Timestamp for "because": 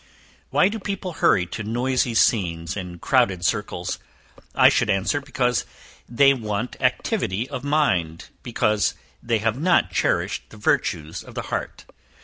5.21-5.63, 8.41-8.95